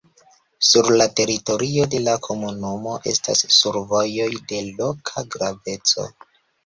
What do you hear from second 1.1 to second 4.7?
teritorio de la komunumo estas nur vojoj de